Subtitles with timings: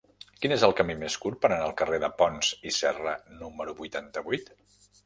[0.45, 3.79] Quin és el camí més curt per anar al carrer de Pons i Serra número
[3.85, 4.55] vuitanta-vuit?